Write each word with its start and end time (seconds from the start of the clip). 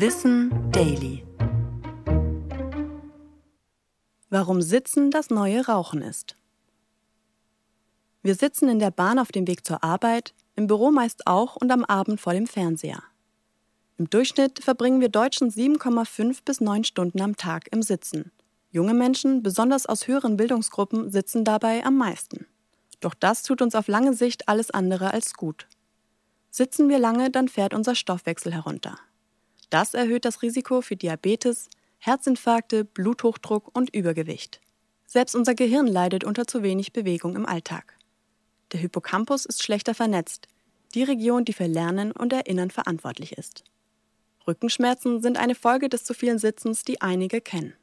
Wissen 0.00 0.52
Daily. 0.70 1.24
Warum 4.30 4.62
Sitzen 4.62 5.10
das 5.10 5.28
neue 5.28 5.66
Rauchen 5.66 6.02
ist. 6.02 6.36
Wir 8.22 8.36
sitzen 8.36 8.68
in 8.68 8.78
der 8.78 8.92
Bahn 8.92 9.18
auf 9.18 9.32
dem 9.32 9.48
Weg 9.48 9.66
zur 9.66 9.82
Arbeit, 9.82 10.34
im 10.54 10.68
Büro 10.68 10.92
meist 10.92 11.26
auch 11.26 11.56
und 11.56 11.72
am 11.72 11.84
Abend 11.84 12.20
vor 12.20 12.32
dem 12.32 12.46
Fernseher. 12.46 13.02
Im 13.96 14.08
Durchschnitt 14.08 14.62
verbringen 14.62 15.00
wir 15.00 15.08
Deutschen 15.08 15.50
7,5 15.50 16.44
bis 16.44 16.60
9 16.60 16.84
Stunden 16.84 17.20
am 17.20 17.34
Tag 17.34 17.66
im 17.72 17.82
Sitzen. 17.82 18.30
Junge 18.70 18.94
Menschen, 18.94 19.42
besonders 19.42 19.86
aus 19.86 20.06
höheren 20.06 20.36
Bildungsgruppen, 20.36 21.10
sitzen 21.10 21.42
dabei 21.42 21.84
am 21.84 21.96
meisten. 21.96 22.46
Doch 23.00 23.14
das 23.14 23.42
tut 23.42 23.60
uns 23.62 23.74
auf 23.74 23.88
lange 23.88 24.14
Sicht 24.14 24.48
alles 24.48 24.70
andere 24.70 25.12
als 25.12 25.34
gut. 25.34 25.66
Sitzen 26.52 26.88
wir 26.88 27.00
lange, 27.00 27.32
dann 27.32 27.48
fährt 27.48 27.74
unser 27.74 27.96
Stoffwechsel 27.96 28.54
herunter. 28.54 28.96
Das 29.70 29.94
erhöht 29.94 30.24
das 30.24 30.42
Risiko 30.42 30.80
für 30.80 30.96
Diabetes, 30.96 31.68
Herzinfarkte, 31.98 32.84
Bluthochdruck 32.84 33.76
und 33.76 33.94
Übergewicht. 33.94 34.60
Selbst 35.06 35.34
unser 35.34 35.54
Gehirn 35.54 35.86
leidet 35.86 36.24
unter 36.24 36.46
zu 36.46 36.62
wenig 36.62 36.92
Bewegung 36.92 37.34
im 37.36 37.46
Alltag. 37.46 37.96
Der 38.72 38.80
Hippocampus 38.80 39.46
ist 39.46 39.62
schlechter 39.62 39.94
vernetzt, 39.94 40.48
die 40.94 41.02
Region, 41.02 41.44
die 41.44 41.52
für 41.52 41.66
Lernen 41.66 42.12
und 42.12 42.32
Erinnern 42.32 42.70
verantwortlich 42.70 43.32
ist. 43.32 43.64
Rückenschmerzen 44.46 45.20
sind 45.20 45.36
eine 45.36 45.54
Folge 45.54 45.88
des 45.88 46.04
zu 46.04 46.14
vielen 46.14 46.38
Sitzens, 46.38 46.82
die 46.82 47.00
einige 47.00 47.40
kennen. 47.40 47.74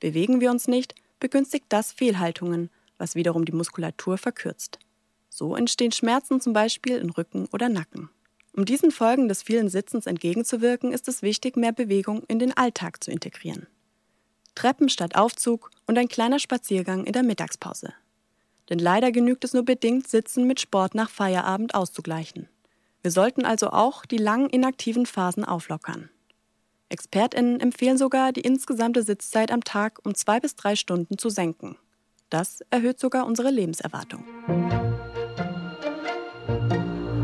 Bewegen 0.00 0.40
wir 0.40 0.50
uns 0.50 0.68
nicht, 0.68 0.94
begünstigt 1.18 1.66
das 1.68 1.92
Fehlhaltungen, 1.92 2.70
was 2.98 3.14
wiederum 3.14 3.44
die 3.44 3.52
Muskulatur 3.52 4.18
verkürzt. 4.18 4.78
So 5.28 5.56
entstehen 5.56 5.90
Schmerzen 5.90 6.40
zum 6.40 6.52
Beispiel 6.52 6.96
in 6.96 7.10
Rücken 7.10 7.48
oder 7.52 7.68
Nacken. 7.68 8.10
Um 8.56 8.64
diesen 8.64 8.92
Folgen 8.92 9.26
des 9.26 9.42
vielen 9.42 9.68
Sitzens 9.68 10.06
entgegenzuwirken, 10.06 10.92
ist 10.92 11.08
es 11.08 11.22
wichtig, 11.22 11.56
mehr 11.56 11.72
Bewegung 11.72 12.22
in 12.28 12.38
den 12.38 12.56
Alltag 12.56 13.02
zu 13.02 13.10
integrieren. 13.10 13.66
Treppen 14.54 14.88
statt 14.88 15.16
Aufzug 15.16 15.70
und 15.88 15.98
ein 15.98 16.06
kleiner 16.06 16.38
Spaziergang 16.38 17.04
in 17.04 17.12
der 17.12 17.24
Mittagspause. 17.24 17.92
Denn 18.70 18.78
leider 18.78 19.10
genügt 19.10 19.44
es 19.44 19.54
nur 19.54 19.64
bedingt, 19.64 20.06
Sitzen 20.06 20.46
mit 20.46 20.60
Sport 20.60 20.94
nach 20.94 21.10
Feierabend 21.10 21.74
auszugleichen. 21.74 22.48
Wir 23.02 23.10
sollten 23.10 23.44
also 23.44 23.70
auch 23.70 24.06
die 24.06 24.18
langen 24.18 24.48
inaktiven 24.48 25.04
Phasen 25.04 25.44
auflockern. 25.44 26.08
ExpertInnen 26.88 27.58
empfehlen 27.58 27.98
sogar, 27.98 28.32
die 28.32 28.42
insgesamte 28.42 29.02
Sitzzeit 29.02 29.50
am 29.50 29.64
Tag 29.64 29.98
um 30.04 30.14
zwei 30.14 30.38
bis 30.38 30.54
drei 30.54 30.76
Stunden 30.76 31.18
zu 31.18 31.28
senken. 31.28 31.76
Das 32.30 32.60
erhöht 32.70 33.00
sogar 33.00 33.26
unsere 33.26 33.50
Lebenserwartung. 33.50 34.24